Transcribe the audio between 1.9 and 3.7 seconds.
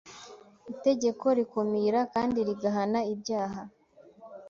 kandi rigahana ibyaha